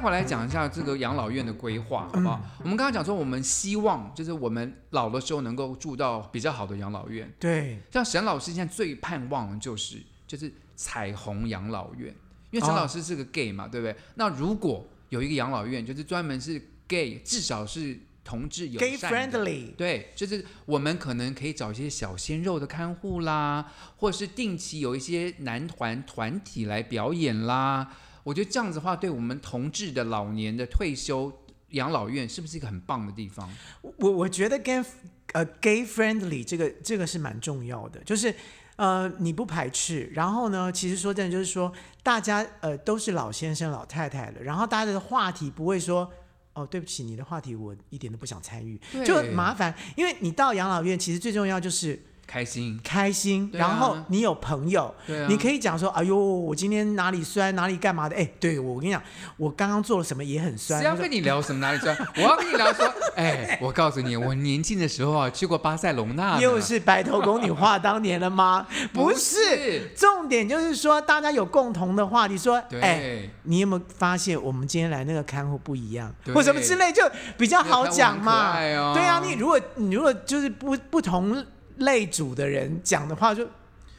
[0.00, 2.40] 回来讲一下这个养老院的规划，好不好？
[2.42, 7.32] 嗯、我们刚刚讲说，我们希望就是我们老的时候能够住到比较好的养老院。
[7.38, 12.14] 对，像沈老师现在最盼望的就是就是彩虹养老院，
[12.50, 13.94] 因为沈老师是个 gay 嘛，哦、对不对？
[14.14, 18.96] 那如果有一个养老院，就是专门是 gay，至少是同志友善 gay
[19.28, 27.90] friendly，对，就是我们可能可以找一些小鲜肉的看护啦，或者是定期有一些男团团体来表演啦。
[28.22, 31.32] 我觉得这样子的话，对我们同志的老年的退休
[31.70, 33.48] 养老院，是不是一个很棒的地方？
[33.96, 34.84] 我我觉得 gay
[35.32, 38.34] 呃 gay friendly 这个这个是蛮重要的，就是。
[38.76, 41.70] 呃，你不排斥，然后呢，其实说真的，就是说
[42.02, 46.10] 大家呃都是老先生老太太了，然后大家的话题不会说，
[46.54, 52.02] 哦，对不起，你的话题我一点都不想参与，就很麻烦，因为你到养老院，其实最重要就是。
[52.30, 58.14] 开心，开心，啊、然后你有朋友，啊、你可以讲说，哎呦，我今天哪里酸，哪里干嘛的？
[58.14, 59.02] 哎，对我跟你讲，
[59.36, 60.78] 我刚刚做了什么也很酸。
[60.78, 61.96] 是要跟你聊什么哪里酸？
[62.14, 66.38] 我要跟你聊说，哎，我告诉你，我年轻的时候啊，去过巴塞隆纳。
[66.38, 68.64] 又是白头宫女话当年了吗？
[68.94, 77.02] 不是，不是，重点就是说大家有共同的话题，说，哎，你有没有发现我们今天来那个看护不一样，或什么之类，就
[77.36, 78.56] 比较好讲嘛。
[78.56, 81.44] 哦、对啊，你如果你如果就是不不同。
[81.80, 83.46] 类组的人讲的话就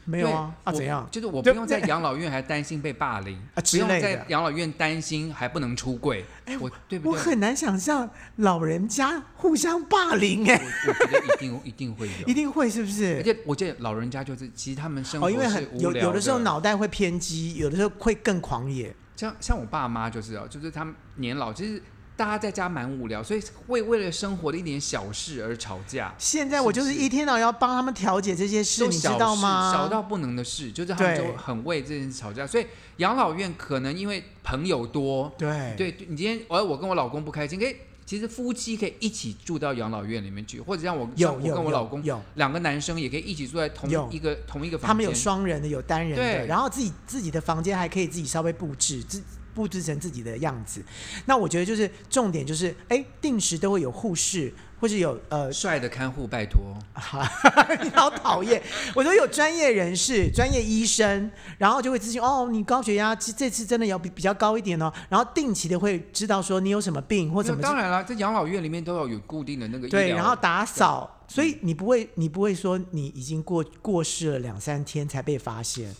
[0.04, 1.06] 没有啊啊怎样？
[1.12, 6.24] 就是我不用在养老院还担心被霸凌啊，不用在养老院担心还不能出柜。
[6.44, 7.12] 哎，我对不对？
[7.12, 10.60] 我很难想象老人家互相霸凌哎。
[10.86, 13.16] 我我觉得 一定一定会有，一定会是不是？
[13.18, 18.92] 而且我觉得老人家就是其实他们生活哦，因为很有有的时候脑袋会偏激，有的时候会更狂野。
[19.14, 21.80] 像像我爸妈就是哦，就是他们年老其实。
[22.14, 26.14] 大家在家蛮无聊，所以为为了生活的一点小事而吵架。
[26.18, 29.72] 现在我就是一天到晚要帮他们调解这些事，你知道吗？
[29.72, 32.46] 小到不能的事，就是他们就很为这件事吵架。
[32.46, 32.66] 所以
[32.98, 44.88] 养老院可能因为朋友多，对对，你今天我我跟我老公不开心，可以其实夫妻可以一起住到养老院里面去，或者像我像我跟我老公有两个男生也可以一起住在同一个同一个房间。
[44.88, 49.22] 他们有双人的，有单人的，对然后自己自己的房间还可以自己稍微布置自。
[49.54, 50.82] 布置成自己的样子，
[51.26, 56.76] 那我觉得就是重点就是，哎，定时都会有护士或者有呃帅的看护，拜托，
[57.82, 58.60] 你好讨厌，
[58.94, 67.62] 我说有专业人士、专业医生，然后就会咨询哦，你高血压这次真的要比比较高一点哦，然后定期的会知道说你有什么病或怎么。
[67.62, 70.00] 当然了，在养老院里面都要有固定的那个医疗。
[70.00, 75.94] 对，然后打扫，所以你不会你不会说你已经过过世了两三天才被发现。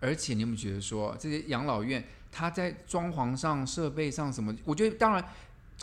[0.00, 2.02] 而且你有没有觉得说这些养老院？
[2.36, 4.54] 他在装潢上、设备上什么？
[4.62, 5.24] 我觉得当然，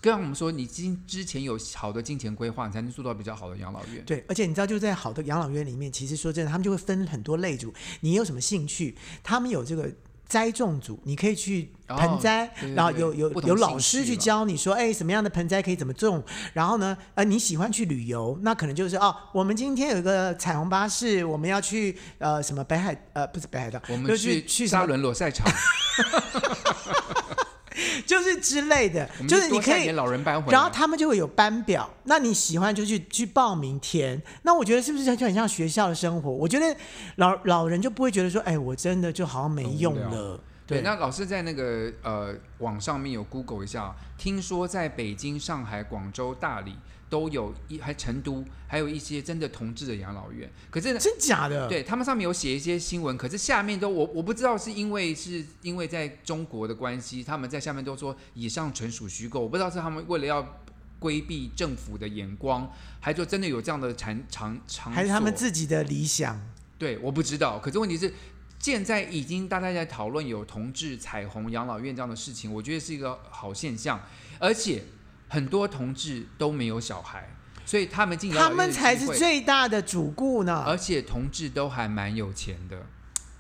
[0.01, 4.05] 跟我们说，你今之前有好的金钱规划，你才能做到比较好的养老院。
[4.05, 7.73] 对，而且你知道，就在好的养老院里面，其实说真的，他们就会分很多类组。
[8.01, 8.95] 你有什么兴趣？
[9.23, 9.91] 他们有这个。
[10.33, 16.23] 栽种组，你可以去盆栽，哦、对对对，然后有有有老师去教你说，哎，什么样的盆栽可以怎么种？
[16.53, 25.45] 然后呢，呃，你喜欢去旅游，那可能就是哦，我们今天有一个彩虹巴士，我们要去呃什么北海呃不是北海道，我们去去沙伦罗赛场。
[28.05, 29.85] 就是之类的，就是你可以，
[30.51, 34.21] 然后他们就会有班表，那你喜欢就去去报名填。
[34.43, 36.29] 那我觉得是不是就很像学校的生活？
[36.29, 36.75] 我觉得
[37.17, 40.39] 老老人就不会觉得说，哎，我真的就好像没用了。
[40.65, 46.75] 对，那老师在那个呃网上面有 Google 一下，听说在北京、上海、广州、大理。
[47.13, 51.69] 都有一还成都还有一些真的同志的养老院，可是真假的？
[51.69, 60.59] 对，他们上面有写一些新闻，可是下面都我我不知道是因为是因为在中国的关系，他们在下面都说以上纯属虚构，我不知道是他们为了要
[60.97, 62.67] 规避政府的眼光，
[62.99, 66.41] 还说真的有这样的场场场所，还是他们自己的理想？
[66.79, 67.59] 对，我不知道。
[67.59, 68.11] 可是问题是。
[68.59, 74.01] 现在已经大家在讨论有同志彩虹养老院这样的事情，我觉得是一个好现象，
[74.39, 74.81] 而且
[75.27, 77.29] 很多同志都没有小孩，
[77.65, 80.63] 所以他们进养老院，他们才是最大的主顾呢。
[80.65, 82.85] 而且同志都还蛮有钱的，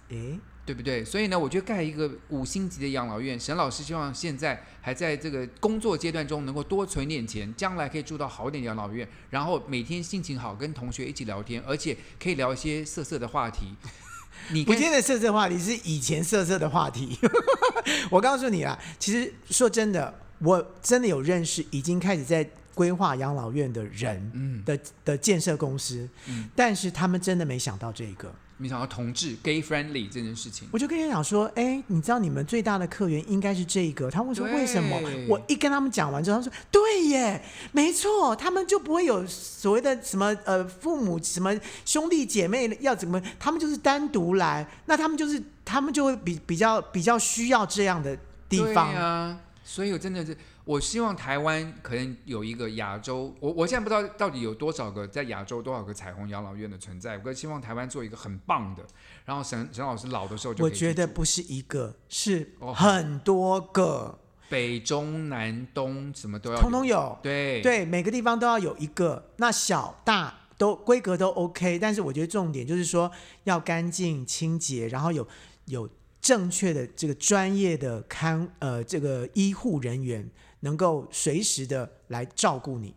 [0.09, 0.39] 诶。
[0.65, 1.03] 对不对？
[1.03, 13.75] 所以呢，我觉得盖一个五星级的养老院，沈老师希望现在还在这个工作阶段中，能够多存点钱，将来可以住到好一点养老院，然后每天心情好，跟同学一起聊天，而且可以聊一些色色的话题。
[14.51, 17.19] 你不见得色色话题是以前色色的话题。
[18.09, 28.33] 我告诉你啊，其实说真的，我真的有认识已经开始在规划养老院的人，嗯，的的建设公司，嗯，但是他们真的没想到这个。
[28.55, 34.09] 没想到同志 gay friendly 这件事情，我就跟他讲说，哎，你知道你们最大的客源应该是这个。
[34.11, 34.97] 他问说为什么？
[35.27, 41.53] 我一跟他们讲完之后，他说对耶，没错，他们就不会有所谓的什么呃父母什么
[41.83, 48.91] 兄弟姐妹要怎么，他们就是单独来，那他们就是他们就会比比较比较需要这样的地方。
[48.93, 50.37] 对啊，所以我真的是。
[50.65, 57.21] 我希望台湾可能有一个亚洲，我我现在不知道到底有多少个在亚洲多少个彩虹养老院的存在。
[57.25, 58.81] 我希望台湾做一个很棒的，
[59.25, 60.63] 然后沈沈老师老的时候就。
[60.63, 67.19] 我觉得不是一个，是很多个，哦、北中南东什么都要，通通有。
[67.21, 73.11] 对对，每个地方都要有一个，那小大都规格都 OK，但是我觉得重点就是说
[73.43, 75.27] 要干净清洁，然后有
[75.65, 75.89] 有
[76.23, 80.27] 正确的这个专业的看呃这个医护人员。
[80.63, 82.95] 能够随时的来照顾你，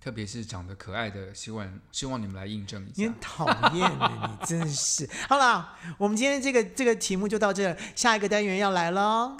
[0.00, 2.92] 特别是长得可爱的，希望希望你们来印证一下。
[2.96, 5.08] 你很讨厌的，你真是。
[5.28, 9.36] 好了，我们今天这个这个题目就到这，下一个单元要来了。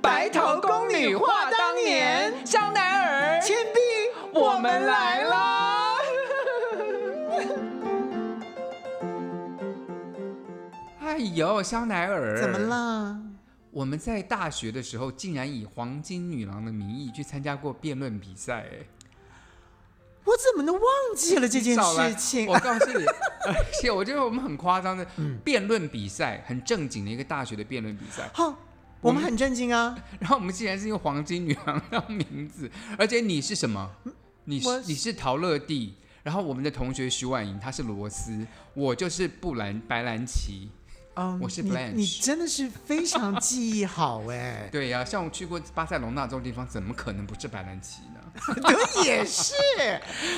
[0.00, 3.78] 白头宫女话当年，香奈儿倩碧，
[4.32, 5.55] 我们来了。
[11.16, 13.18] 哎呦，香奈儿，怎么了？
[13.70, 18.86] 我们在大学的时候，竟然以黄金女郎的名义去参加过辩论比赛，哎，
[20.24, 20.82] 我怎么能忘
[21.16, 22.46] 记了这件事情？
[22.46, 23.02] 我告诉你，
[23.46, 25.06] 而且我觉得我们很夸张的
[25.42, 28.28] 辩论比赛，很正经的一个大学的辩论比赛。
[28.34, 28.56] 好、嗯，
[29.00, 29.96] 我们很正经啊。
[30.20, 33.90] 然后我们竟然是用黄金女郎当名字，而且你是什么？
[34.44, 35.94] 你是你是陶乐蒂。
[36.22, 40.68] 然后我们的同学徐婉莹，她是罗斯，我就是布兰白兰奇。
[41.18, 44.68] 嗯，我是你，你真的是非常记忆好哎。
[44.72, 48.20] 对呀、啊，像我去过巴塞隆纳这种地方，怎么可能不是白兰奇呢？
[48.62, 49.54] 对，也是。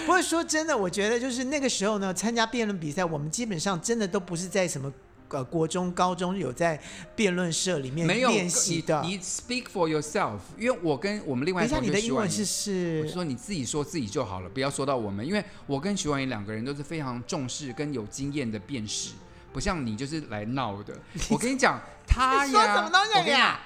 [0.06, 4.92] 不过说真的，我觉得就是那个时候呢，参加辩论比赛，我们基本上真的都不是在什么
[5.30, 6.80] 呃国中、高中有在
[7.16, 9.02] 辩论社里面练习的。
[9.02, 19.10] 你，你 speak for yourself，因为我跟我们另外一个同学，你的英文是是，我说你自己说自己就好了，不要说到我们，因为我跟徐婉莹两个人都是非常重视跟有经验的辩士。
[19.58, 20.94] 不像你就是来闹的，
[21.28, 23.58] 我跟你讲，他呀， 说什么东西呀？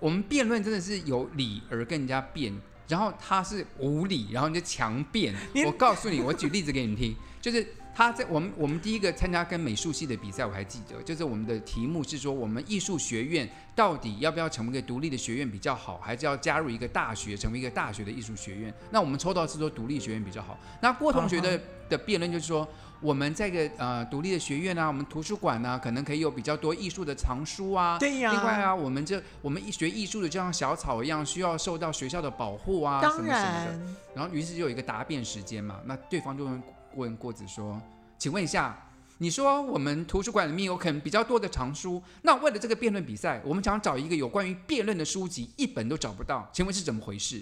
[0.00, 2.52] 我们辩论真的是有理而跟人家辩，
[2.88, 5.32] 然后他是无理，然后你就强辩。
[5.64, 7.64] 我告诉你，我举例子给你们听，就是
[7.98, 18.72] 他在我们我们第一个参加跟美术系的比赛，我还记得，就是我们的题目是说，我们艺术学院到底要不要成为一个独立的学院比较好，还是要加入一个大学，成为一个大学的艺术学院？
[18.92, 20.56] 那我们抽到是说独立学院比较好。
[20.80, 21.62] 那郭同学的、uh.
[21.88, 22.68] 的辩论就是说。
[23.00, 27.96] 我们这个呃独立的学院啊，我们图书馆呢、啊，可能可以有比较多艺术的藏书啊。
[27.96, 28.32] 对呀。
[28.32, 33.40] 另外啊，我们这我们学艺术的，就像小草一样，需要受到学校的保护啊，当然。
[33.40, 33.94] 什么什么的。
[34.16, 36.60] 然后于是就有一个答辩时间嘛，那对方就问
[36.98, 37.80] 问郭子说
[38.18, 38.76] ：“请问一下，
[39.18, 47.40] 你说我们图书馆里面有可能比较多的藏书，那为了这个辩论比赛，我们想找一个有关于辩论的书籍，一本都找不到，请问是怎么回事？”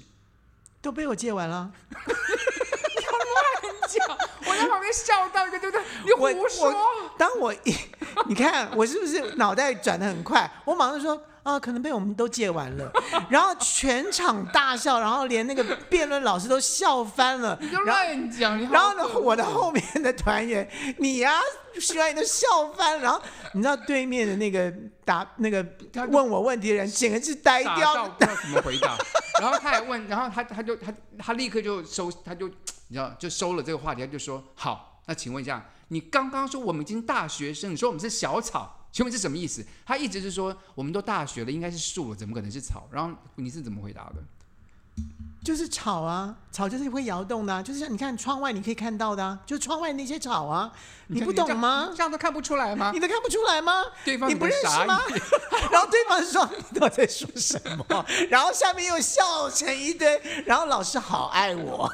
[0.83, 1.73] 都被我借完了。
[3.89, 4.07] 讲
[4.41, 5.85] 我在旁边笑到一个，对不对？
[6.05, 6.73] 你胡说！
[7.17, 7.75] 当我一，
[8.29, 10.49] 你看我是不是脑袋转的很快？
[10.65, 12.91] 我马上说啊，可能被我们都借完了，
[13.31, 17.57] 然后全场大笑，然后连那个辩论老师都笑翻了。
[17.61, 18.59] 你就乱讲。
[18.69, 21.41] 然后呢，我的后面的团员，你呀、啊，
[21.81, 23.03] 徐安都笑翻了。
[23.03, 25.65] 然后你知道对面的那个答那个
[26.09, 28.99] 问我问题的人，简直是呆掉，不知道怎么回答。
[29.41, 32.51] 然后他还问，然后他他就他他立刻就收，他就。
[32.89, 42.89] 你知道，就收了这个话题，他就说：“好，那请问一下，你刚刚说我们已经大学生，你说我们是小草，请问是什么意思？”他一直是说，我们都大学了，应该是树，怎么可能是草？
[42.91, 44.25] 然后你是怎么回答的？
[45.47, 50.73] 就是草啊，草就是会摇动的、啊，就是像你看窗外你可以看到的、啊，就是窗外那些草啊，
[51.07, 51.93] 你不懂吗？
[51.97, 52.91] 这样都看不出来吗？
[52.93, 53.85] 你都看不出来吗？
[54.05, 55.01] 对方你不认识吗？
[55.71, 58.05] 然后对方说你到底在说什么？
[58.29, 61.89] 然后下面又笑成一堆，然后老师好爱我。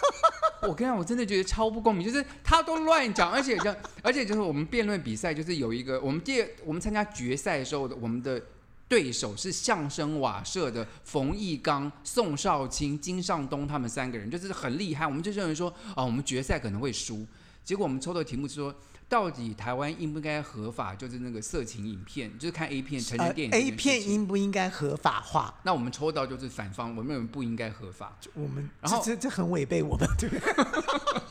[0.68, 8.40] 我跟你讲，我真的觉得超不公平，就是他都乱讲，而且就而且就是我们辩论比赛，就是有一个我们第二我们参加决赛的时候的我们的
[8.88, 15.06] 对手是相声瓦舍的冯翊纲、宋少卿、金尚东他们三个人，就是很厉害。
[15.06, 17.26] 我们就认为说啊，我们决赛可能会输。
[17.64, 18.74] 结果我们抽的题目是说，
[19.08, 23.58] 到底台湾应不应该合法，就是那个色情影片，就是看 A 片、成人 电影、呃。
[23.58, 25.54] A 片应不应该合法化？
[25.62, 28.14] 那我们抽到就是反方，我们认为不应该合法。
[28.34, 31.22] 我们然后这这很违背我们，对不对？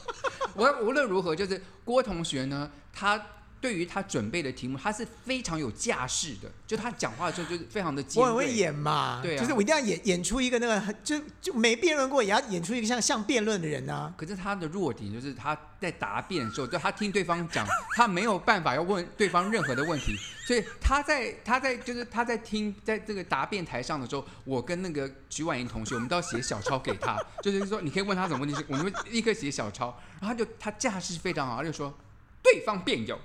[0.55, 3.23] 我无论如何，就是郭同学呢，他。
[3.61, 8.23] 对于他准备的题目，他是非常有架势的，就他讲话的时候就是非常的尖锐。
[8.23, 14.11] 我很会演嘛，对啊，就是我一定要演演出一个那个，就就没辩论过，也要演出一个像像辩论的人啊。
[14.17, 17.63] 可是他的弱点就是他在答辩的时候，就他听对方讲，
[17.95, 31.95] 他没有办法要问对方任何的问题，所以他在他在就是他在听在这个答辩台上的时候，我跟那个徐婉莹同学，我们都要写小抄给他，就是说你可以问他什么问题，我们会立刻写小抄，然后他就他架势非常好，他就说
[32.41, 33.19] 对方辩友。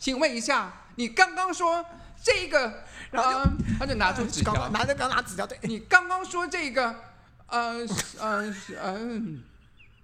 [0.00, 1.84] 请问一下，你刚刚说
[2.24, 3.42] 这个，然后
[3.78, 6.94] 他就拿出纸条，拿着刚拿纸条，对，你刚刚说这个，
[7.46, 7.86] 呃
[8.18, 8.98] 呃呃，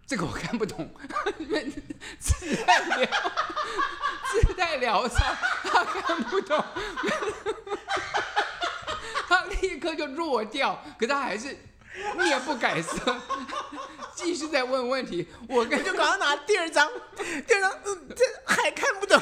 [0.06, 0.88] 这个我看不懂，
[2.20, 3.08] 自带聊，
[4.30, 5.24] 自带聊骚，
[5.64, 6.62] 他看不懂，
[9.26, 11.56] 他立刻就弱掉，可他还是
[12.16, 12.98] 面不改色。
[14.14, 16.90] 继续在问问题，我跟就刚刚拿第二张，
[17.46, 19.20] 第二张，嗯，这还看不懂，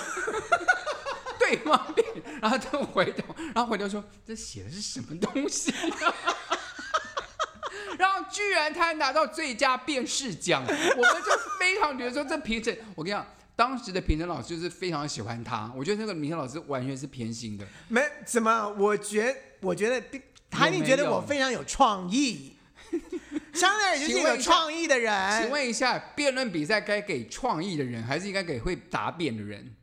[1.37, 1.93] 对吗？
[2.41, 6.15] 然后他回头，然后回头说：“这写的是什么东西啊？”
[7.99, 17.67] 然后居然他还拿到最佳辩士奖，我们就非常觉得说这评审，我跟你讲，当时的评审老师就是非常喜欢他，我觉得那个评审老师完全是偏心的。
[17.89, 22.54] 没怎么，我觉我觉得他一定觉得我非常有创意。
[23.55, 25.41] 相对就是一个创意的人。
[25.41, 29.75] 请问一下，辩论比赛该给创意的人，还是应该给会答辩的人？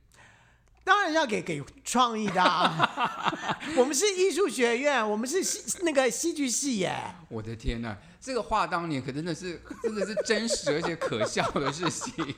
[0.83, 3.57] 当然要给给创意的啊。
[3.77, 6.93] 我们是艺术学院，我们是戏那个戏剧系耶。
[7.29, 12.13] 我的天哪，这个话当年可真的是 真的是真实而且可笑的事情。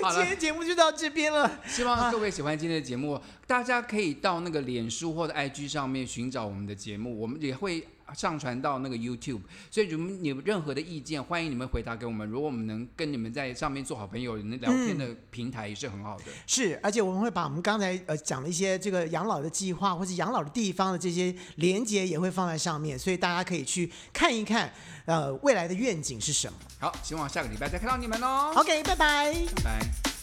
[0.00, 1.60] 好了，今天节目就到这边了。
[1.66, 7.86] 希望各位喜欢今天的节目，啊、大家可以到那个脸书或者 IG 上面寻找我们的节目，我们也会。
[8.14, 12.26] 上传到那个 YouTube，所以如果你有任何的意见，欢迎你们回答给我们。
[12.26, 16.24] 如果我们能跟你们在上面做好朋友，能聊天的平台也是很好的。
[16.28, 24.72] 嗯、是，而且我们会把我们刚才呃讲的一些这个养老的计划，或者养老的地方的这些连接也会放在上面，所以大家可以去看一看，
[25.06, 26.58] 呃，未来的愿景是什么。
[26.80, 28.52] 好，希望下个礼拜再看到你们哦。
[28.56, 29.34] OK，拜拜。
[29.56, 30.17] 拜拜。